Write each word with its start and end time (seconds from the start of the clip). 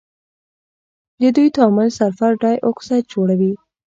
د 1.21 1.23
دوی 1.35 1.47
تعامل 1.55 1.87
سلفر 1.99 2.31
ډای 2.41 2.57
اکسايډ 2.69 3.05
جوړوي. 3.13 3.53